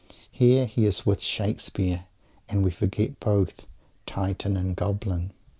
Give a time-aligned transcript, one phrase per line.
[0.31, 2.05] Here he is "with Shakespeare"
[2.49, 3.67] and we forget both
[4.07, 5.31] Titan and Goblin.